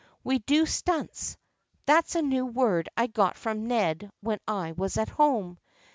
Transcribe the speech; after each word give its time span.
We 0.23 0.39
do 0.39 0.65
stunts— 0.65 1.37
that's 1.85 2.15
a 2.15 2.23
new 2.23 2.43
word 2.43 2.89
I 2.97 3.05
got 3.05 3.37
from 3.37 3.67
Ned 3.67 4.09
when 4.21 4.39
I 4.47 4.71
was 4.71 4.97
at 4.97 5.09
home. 5.09 5.59